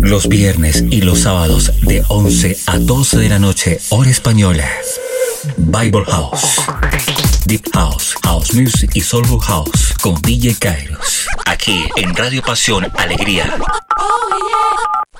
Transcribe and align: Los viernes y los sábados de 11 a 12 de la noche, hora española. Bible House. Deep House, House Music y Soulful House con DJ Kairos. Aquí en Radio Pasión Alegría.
Los 0.00 0.28
viernes 0.28 0.84
y 0.90 1.02
los 1.02 1.20
sábados 1.20 1.72
de 1.82 2.02
11 2.08 2.56
a 2.66 2.78
12 2.78 3.18
de 3.18 3.28
la 3.28 3.38
noche, 3.38 3.78
hora 3.90 4.10
española. 4.10 4.68
Bible 5.56 6.04
House. 6.06 6.60
Deep 7.46 7.70
House, 7.72 8.14
House 8.22 8.54
Music 8.54 8.90
y 8.94 9.00
Soulful 9.00 9.40
House 9.40 9.94
con 10.02 10.20
DJ 10.22 10.56
Kairos. 10.58 11.26
Aquí 11.46 11.84
en 11.96 12.14
Radio 12.14 12.42
Pasión 12.42 12.86
Alegría. 12.96 13.58